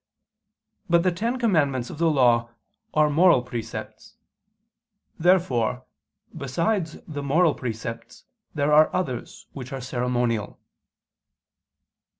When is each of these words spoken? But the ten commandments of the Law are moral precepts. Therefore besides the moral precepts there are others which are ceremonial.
But 0.89 1.03
the 1.03 1.11
ten 1.11 1.37
commandments 1.37 1.91
of 1.91 1.99
the 1.99 2.09
Law 2.09 2.49
are 2.95 3.07
moral 3.07 3.43
precepts. 3.43 4.15
Therefore 5.19 5.83
besides 6.35 6.97
the 7.07 7.21
moral 7.21 7.53
precepts 7.53 8.23
there 8.55 8.73
are 8.73 8.89
others 8.95 9.45
which 9.53 9.71
are 9.71 9.79
ceremonial. 9.79 10.57